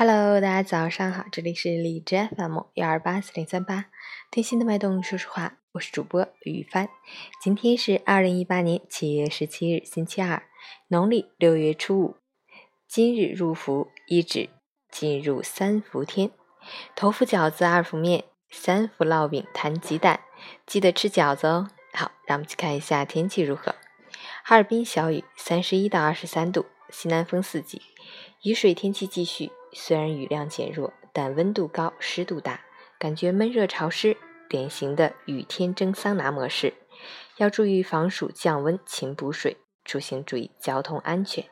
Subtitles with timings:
[0.00, 3.86] Hello，大家早上好，这里是荔枝 FM 幺二八四零三八，
[4.30, 6.88] 听心的脉动，说实话，我是主播雨帆。
[7.42, 10.44] 今天是二零一八年七月十七日，星期二，
[10.86, 12.14] 农历六月初五。
[12.86, 14.50] 今日入伏，一指
[14.88, 16.30] 进入三伏天，
[16.94, 20.20] 头伏饺子，二伏面，三伏烙饼，摊鸡蛋，
[20.64, 21.70] 记得吃饺子哦。
[21.92, 23.74] 好，让我们去看一下天气如何。
[24.44, 27.82] 哈尔滨小雨，三十一到二十三度，西南风四级，
[28.42, 29.50] 雨水天气继续。
[29.72, 32.60] 虽然雨量减弱，但温度高，湿度大，
[32.98, 34.16] 感觉闷热潮湿，
[34.48, 36.74] 典型的雨天蒸桑拿模式。
[37.36, 41.44] 要注意防暑降温，勤补水，出行注意交通安全。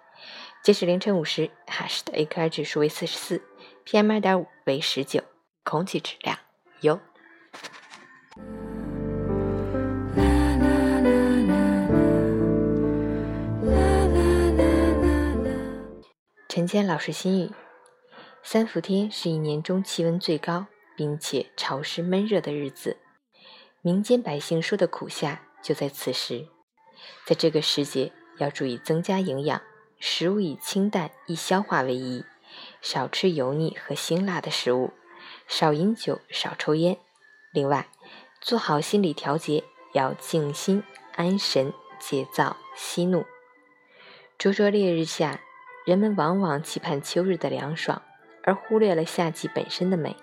[0.64, 3.42] 截止凌晨五时，哈市的 AQI 指数为四十四
[3.84, 5.22] ，PM 二点五为十九，
[5.62, 6.38] 空气质量
[6.80, 6.98] 优。
[16.56, 17.50] 陈谦老师心语。
[18.42, 20.64] 三伏天是一年中气温最高，
[20.96, 22.96] 并且潮湿闷热的日子。
[23.82, 26.48] 民间百姓说的苦夏就在此时。
[27.26, 29.60] 在这个时节，要注意增加营养，
[29.98, 32.24] 食物以清淡易消化为宜，
[32.80, 34.94] 少吃油腻和辛辣的食物，
[35.46, 36.96] 少饮酒，少抽烟。
[37.52, 37.90] 另外，
[38.40, 39.62] 做好心理调节，
[39.92, 40.82] 要静心
[41.16, 43.26] 安神，戒躁息怒。
[44.38, 45.42] 灼灼烈日下，
[45.86, 48.02] 人们往往期盼秋日的凉爽。
[48.46, 50.14] 而忽略了夏季本身的美。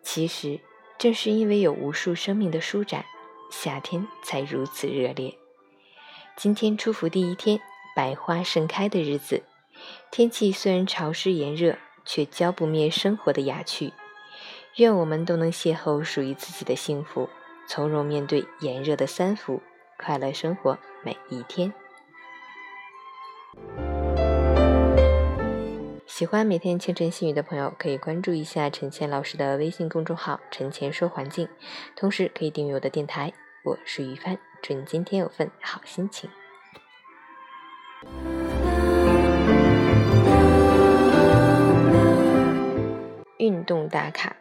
[0.00, 0.60] 其实，
[0.96, 3.04] 正是因为有无数生命的舒展，
[3.50, 5.36] 夏天才如此热烈。
[6.36, 7.60] 今天初伏第一天，
[7.96, 9.42] 百花盛开的日子，
[10.12, 13.92] 天气虽然潮湿炎热，却浇不灭生活的雅趣。
[14.76, 17.28] 愿我们都能邂逅属于自己的幸福，
[17.66, 19.60] 从容面对炎热的三伏，
[19.98, 21.74] 快乐生活每一天。
[26.18, 31.48] 喜欢每天清晨细语的朋友，可以关注一下陈倩老师的微信公众号“陈倩说环境”，
[31.94, 33.32] 同时可以订阅我的电台。
[33.62, 36.28] 我是于帆，祝你今天有份好心情。
[43.36, 44.34] 运动打卡：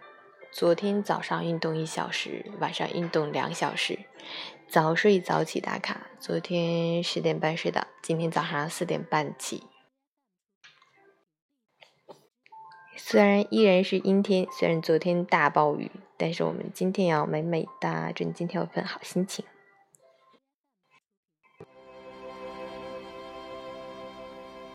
[0.51, 3.99] 昨天早上运动一小时，晚上运动两小时，
[4.67, 6.07] 早睡早起打卡。
[6.19, 9.65] 昨天十点半睡的，今天早上四点半起。
[12.97, 19.45] 虽然依然是阴天，虽然昨天大暴雨，但是我们今天要美美哒，祝你今天有份好心情。